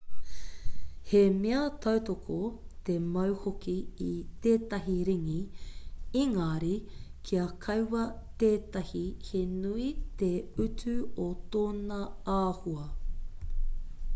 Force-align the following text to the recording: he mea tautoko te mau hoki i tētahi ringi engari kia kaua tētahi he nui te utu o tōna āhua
he 1.09 1.19
mea 1.41 1.63
tautoko 1.81 2.37
te 2.87 2.93
mau 3.17 3.35
hoki 3.43 3.75
i 4.05 4.07
tētahi 4.45 4.95
ringi 5.11 5.35
engari 6.23 6.71
kia 7.29 7.45
kaua 7.67 8.07
tētahi 8.45 9.05
he 9.29 9.43
nui 9.53 9.87
te 10.23 10.31
utu 10.67 10.97
o 11.29 11.29
tōna 11.57 12.01
āhua 12.41 12.89